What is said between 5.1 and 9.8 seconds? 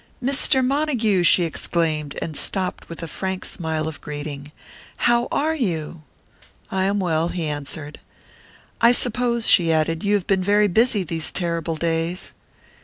are you?" "I am well," he answered. "I suppose," she